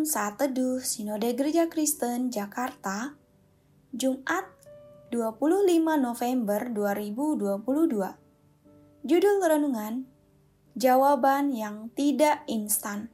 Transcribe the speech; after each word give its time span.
Saat 0.00 0.40
Teduh 0.40 0.80
Sinode 0.80 1.36
Gereja 1.36 1.68
Kristen 1.68 2.32
Jakarta 2.32 3.20
Jumat 3.92 4.48
25 5.12 5.76
November 6.00 6.72
2022 6.72 9.04
Judul 9.04 9.36
Renungan 9.44 10.08
Jawaban 10.72 11.52
yang 11.52 11.92
tidak 11.92 12.48
instan. 12.48 13.12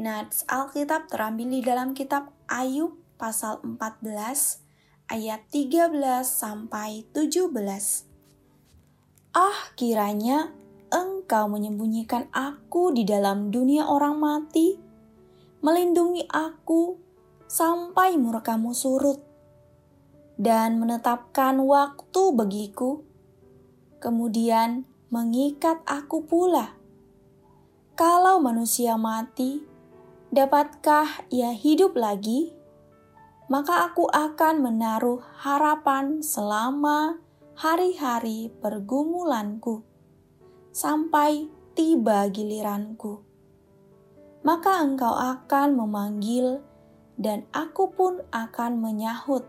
Nats 0.00 0.48
Alkitab 0.48 1.12
terambil 1.12 1.50
di 1.50 1.60
dalam 1.60 1.92
kitab 1.92 2.32
Ayub 2.48 2.96
pasal 3.20 3.60
14 3.60 4.00
ayat 5.12 5.44
13 5.52 5.92
sampai 6.24 7.04
17 7.12 7.52
Ah 9.36 9.60
kiranya 9.76 10.56
engkau 10.88 11.52
menyembunyikan 11.52 12.32
aku 12.32 12.96
di 12.96 13.04
dalam 13.04 13.52
dunia 13.52 13.84
orang 13.84 14.16
mati 14.16 14.85
melindungi 15.64 16.28
aku 16.28 16.96
sampai 17.46 18.18
murkamu 18.20 18.74
surut, 18.74 19.22
dan 20.36 20.76
menetapkan 20.76 21.56
waktu 21.64 22.22
bagiku, 22.36 23.00
kemudian 23.98 24.84
mengikat 25.08 25.80
aku 25.88 26.22
pula. 26.28 26.76
Kalau 27.96 28.36
manusia 28.36 29.00
mati, 29.00 29.64
dapatkah 30.28 31.24
ia 31.32 31.56
hidup 31.56 31.96
lagi? 31.96 32.52
Maka 33.48 33.88
aku 33.88 34.10
akan 34.10 34.60
menaruh 34.60 35.22
harapan 35.40 36.20
selama 36.20 37.16
hari-hari 37.56 38.52
pergumulanku 38.60 39.86
sampai 40.74 41.48
tiba 41.72 42.28
giliranku 42.28 43.25
maka 44.46 44.78
engkau 44.78 45.10
akan 45.10 45.74
memanggil, 45.74 46.62
dan 47.18 47.42
aku 47.50 47.90
pun 47.90 48.22
akan 48.30 48.78
menyahut. 48.78 49.42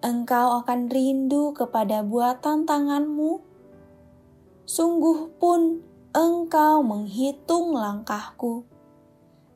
Engkau 0.00 0.64
akan 0.64 0.88
rindu 0.88 1.52
kepada 1.52 2.00
buatan 2.00 2.64
tanganmu. 2.64 3.44
Sungguh 4.64 5.28
pun 5.36 5.84
engkau 6.16 6.80
menghitung 6.80 7.76
langkahku. 7.76 8.64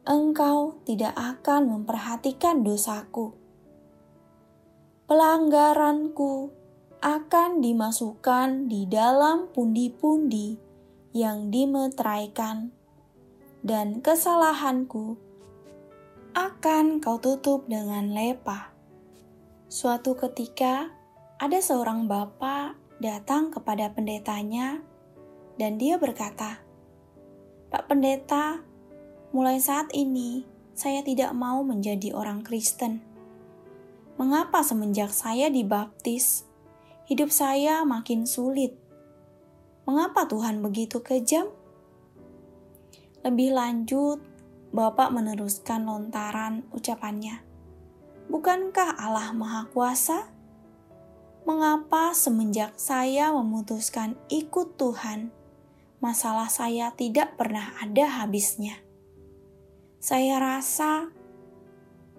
Engkau 0.04 0.76
tidak 0.84 1.16
akan 1.16 1.72
memperhatikan 1.80 2.60
dosaku. 2.60 3.32
Pelanggaranku 5.08 6.52
akan 7.00 7.64
dimasukkan 7.64 8.68
di 8.68 8.84
dalam 8.84 9.48
pundi-pundi 9.48 10.60
yang 11.16 11.48
dimeteraikan 11.48 12.79
dan 13.60 14.00
kesalahanku 14.00 15.20
akan 16.32 17.02
kau 17.02 17.20
tutup 17.20 17.68
dengan 17.68 18.08
lepa. 18.14 18.72
Suatu 19.68 20.16
ketika, 20.16 20.90
ada 21.36 21.58
seorang 21.60 22.08
bapak 22.08 22.76
datang 23.00 23.52
kepada 23.52 23.92
pendetanya 23.92 24.80
dan 25.60 25.76
dia 25.76 26.00
berkata, 26.00 26.62
Pak 27.70 27.86
pendeta, 27.86 28.64
mulai 29.30 29.62
saat 29.62 29.92
ini 29.94 30.42
saya 30.74 31.04
tidak 31.04 31.36
mau 31.36 31.60
menjadi 31.60 32.16
orang 32.16 32.42
Kristen. 32.42 33.04
Mengapa 34.16 34.64
semenjak 34.64 35.12
saya 35.12 35.52
dibaptis, 35.52 36.44
hidup 37.06 37.28
saya 37.28 37.84
makin 37.84 38.24
sulit? 38.24 38.76
Mengapa 39.84 40.24
Tuhan 40.28 40.64
begitu 40.64 41.00
kejam? 41.04 41.59
Lebih 43.20 43.52
lanjut, 43.52 44.18
Bapak 44.72 45.12
meneruskan 45.12 45.84
lontaran 45.84 46.64
ucapannya. 46.72 47.44
Bukankah 48.32 48.96
Allah 48.96 49.36
Maha 49.36 49.68
Kuasa? 49.68 50.30
Mengapa 51.44 52.16
semenjak 52.16 52.78
saya 52.80 53.34
memutuskan 53.36 54.16
ikut 54.32 54.80
Tuhan, 54.80 55.34
masalah 56.00 56.48
saya 56.48 56.96
tidak 56.96 57.36
pernah 57.36 57.76
ada 57.82 58.24
habisnya? 58.24 58.80
Saya 60.00 60.40
rasa 60.40 61.12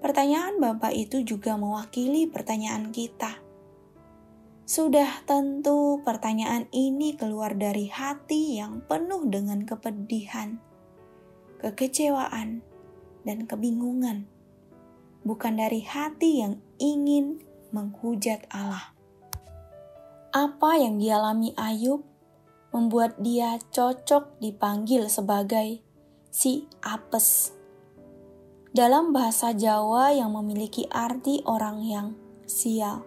pertanyaan 0.06 0.62
Bapak 0.62 0.94
itu 0.94 1.26
juga 1.26 1.58
mewakili 1.58 2.30
pertanyaan 2.30 2.94
kita. 2.94 3.42
Sudah 4.70 5.26
tentu 5.26 5.98
pertanyaan 6.06 6.70
ini 6.70 7.18
keluar 7.18 7.58
dari 7.58 7.90
hati 7.90 8.62
yang 8.62 8.86
penuh 8.86 9.26
dengan 9.26 9.66
kepedihan 9.66 10.62
kekecewaan, 11.62 12.66
dan 13.22 13.46
kebingungan, 13.46 14.26
bukan 15.22 15.54
dari 15.58 15.86
hati 15.86 16.42
yang 16.42 16.58
ingin 16.82 17.42
menghujat 17.70 18.50
Allah. 18.50 18.92
Apa 20.32 20.80
yang 20.80 20.98
dialami 20.98 21.54
Ayub 21.60 22.02
membuat 22.72 23.20
dia 23.20 23.60
cocok 23.60 24.40
dipanggil 24.40 25.12
sebagai 25.12 25.84
si 26.32 26.66
apes. 26.82 27.52
Dalam 28.72 29.12
bahasa 29.12 29.52
Jawa 29.52 30.16
yang 30.16 30.32
memiliki 30.32 30.88
arti 30.88 31.44
orang 31.44 31.84
yang 31.84 32.08
sial. 32.48 33.04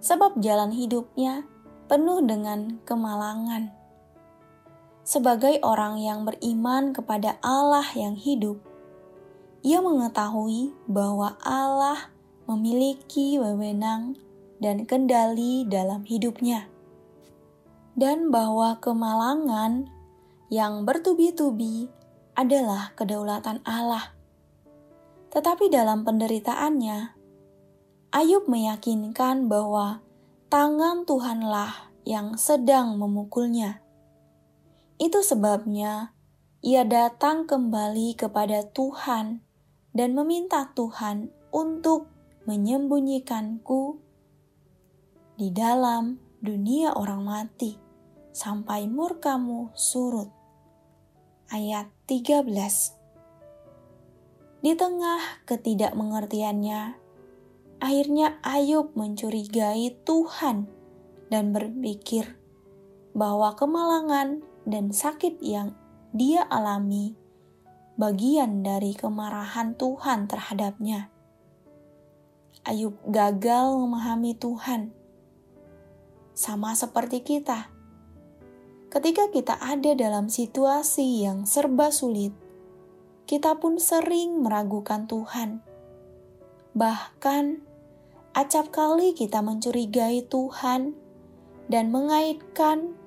Sebab 0.00 0.40
jalan 0.40 0.72
hidupnya 0.72 1.44
penuh 1.84 2.24
dengan 2.24 2.80
kemalangan 2.88 3.79
sebagai 5.02 5.58
orang 5.64 6.00
yang 6.00 6.28
beriman 6.28 6.92
kepada 6.92 7.40
Allah 7.40 7.86
yang 7.96 8.16
hidup, 8.16 8.60
ia 9.60 9.80
mengetahui 9.84 10.72
bahwa 10.88 11.36
Allah 11.44 12.08
memiliki 12.48 13.36
wewenang 13.36 14.16
dan 14.60 14.84
kendali 14.84 15.64
dalam 15.68 16.04
hidupnya, 16.04 16.68
dan 17.96 18.32
bahwa 18.32 18.76
kemalangan 18.80 19.88
yang 20.52 20.84
bertubi-tubi 20.84 21.88
adalah 22.36 22.92
kedaulatan 22.96 23.60
Allah. 23.64 24.16
Tetapi 25.30 25.70
dalam 25.70 26.02
penderitaannya, 26.02 27.16
Ayub 28.10 28.50
meyakinkan 28.50 29.46
bahwa 29.46 30.02
tangan 30.50 31.06
Tuhanlah 31.06 31.94
yang 32.02 32.34
sedang 32.34 32.98
memukulnya 32.98 33.78
itu 35.00 35.24
sebabnya 35.24 36.12
ia 36.60 36.84
datang 36.84 37.48
kembali 37.48 38.20
kepada 38.20 38.68
Tuhan 38.68 39.40
dan 39.96 40.12
meminta 40.12 40.68
Tuhan 40.76 41.32
untuk 41.48 42.12
menyembunyikanku 42.44 43.96
di 45.40 45.48
dalam 45.56 46.20
dunia 46.44 46.92
orang 46.92 47.24
mati 47.24 47.80
sampai 48.36 48.92
murkamu 48.92 49.72
surut. 49.72 50.28
Ayat 51.48 51.88
13 52.04 52.44
Di 54.60 54.76
tengah 54.76 55.40
ketidakmengertiannya, 55.48 56.80
akhirnya 57.80 58.36
Ayub 58.44 58.92
mencurigai 58.92 59.96
Tuhan 60.04 60.68
dan 61.32 61.56
berpikir 61.56 62.36
bahwa 63.16 63.56
kemalangan 63.56 64.44
dan 64.70 64.94
sakit 64.94 65.42
yang 65.42 65.74
dia 66.14 66.46
alami 66.46 67.18
bagian 68.00 68.64
dari 68.64 68.96
kemarahan 68.96 69.76
Tuhan 69.76 70.24
terhadapnya. 70.24 71.12
Ayub 72.64 72.96
gagal 73.08 73.76
memahami 73.76 74.32
Tuhan, 74.36 74.92
sama 76.32 76.72
seperti 76.72 77.20
kita. 77.20 77.68
Ketika 78.90 79.28
kita 79.30 79.54
ada 79.60 79.92
dalam 79.94 80.32
situasi 80.32 81.24
yang 81.24 81.44
serba 81.44 81.92
sulit, 81.92 82.32
kita 83.28 83.56
pun 83.60 83.78
sering 83.78 84.42
meragukan 84.42 85.06
Tuhan. 85.06 85.62
Bahkan, 86.74 87.44
acap 88.34 88.72
kali 88.74 89.14
kita 89.14 89.40
mencurigai 89.44 90.26
Tuhan 90.26 90.96
dan 91.70 91.84
mengaitkan 91.94 92.99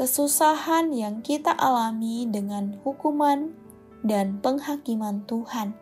kesusahan 0.00 0.96
yang 0.96 1.20
kita 1.20 1.52
alami 1.52 2.24
dengan 2.24 2.80
hukuman 2.80 3.52
dan 4.00 4.40
penghakiman 4.40 5.28
Tuhan. 5.28 5.76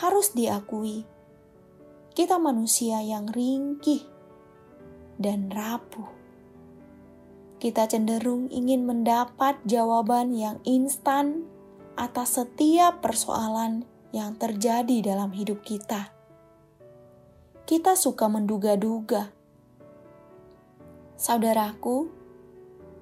Harus 0.00 0.32
diakui, 0.32 1.04
kita 2.16 2.40
manusia 2.40 3.04
yang 3.04 3.28
ringkih 3.28 4.08
dan 5.20 5.52
rapuh. 5.52 6.08
Kita 7.60 7.84
cenderung 7.84 8.48
ingin 8.48 8.88
mendapat 8.88 9.60
jawaban 9.68 10.32
yang 10.32 10.56
instan 10.64 11.44
atas 12.00 12.40
setiap 12.40 13.04
persoalan 13.04 13.84
yang 14.16 14.40
terjadi 14.40 15.04
dalam 15.04 15.36
hidup 15.36 15.60
kita. 15.60 16.16
Kita 17.68 17.92
suka 17.92 18.24
menduga-duga. 18.32 19.36
Saudaraku, 21.20 22.23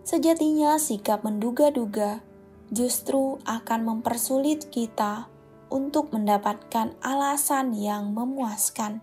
Sejatinya 0.02 0.82
sikap 0.82 1.22
menduga-duga 1.22 2.26
justru 2.74 3.38
akan 3.46 3.80
mempersulit 3.86 4.66
kita 4.66 5.30
untuk 5.70 6.10
mendapatkan 6.10 6.90
alasan 6.98 7.70
yang 7.70 8.10
memuaskan. 8.10 8.98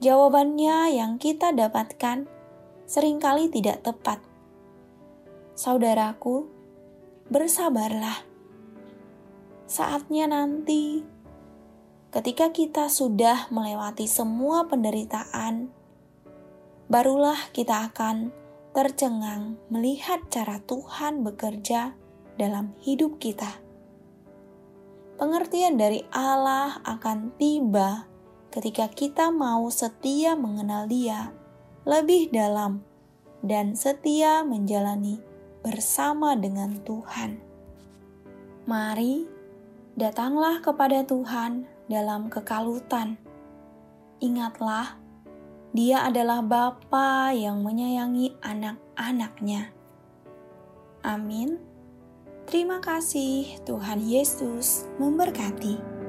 Jawabannya 0.00 0.96
yang 0.96 1.18
kita 1.18 1.50
dapatkan 1.50 2.30
sering 2.86 3.18
kali 3.18 3.50
tidak 3.50 3.82
tepat. 3.82 4.22
Saudaraku, 5.58 6.48
bersabarlah. 7.28 8.22
Saatnya 9.68 10.30
nanti, 10.30 11.04
ketika 12.14 12.54
kita 12.54 12.88
sudah 12.88 13.50
melewati 13.52 14.08
semua 14.08 14.64
penderitaan, 14.70 15.68
barulah 16.88 17.38
kita 17.52 17.92
akan 17.92 18.32
tercengang 18.70 19.58
melihat 19.68 20.22
cara 20.30 20.62
Tuhan 20.64 21.26
bekerja 21.26 21.94
dalam 22.38 22.72
hidup 22.82 23.18
kita 23.18 23.70
pengertian 25.20 25.76
dari 25.76 26.00
Allah 26.08 26.80
akan 26.80 27.36
tiba 27.36 28.08
ketika 28.48 28.88
kita 28.88 29.28
mau 29.28 29.68
setia 29.68 30.32
mengenal 30.32 30.88
Dia 30.88 31.28
lebih 31.84 32.32
dalam 32.32 32.80
dan 33.44 33.76
setia 33.76 34.40
menjalani 34.40 35.20
bersama 35.60 36.32
dengan 36.40 36.72
Tuhan. 36.88 37.36
Mari 38.64 39.28
datanglah 39.92 40.64
kepada 40.64 41.04
Tuhan 41.04 41.68
dalam 41.92 42.32
kekalutan. 42.32 43.20
Ingatlah, 44.24 44.96
Dia 45.70 46.02
adalah 46.10 46.42
Bapa 46.42 47.30
yang 47.30 47.62
menyayangi 47.62 48.42
anak-anaknya. 48.42 49.70
Amin. 51.06 51.62
Terima 52.50 52.82
kasih, 52.82 53.62
Tuhan 53.62 54.02
Yesus 54.02 54.90
memberkati. 54.98 55.99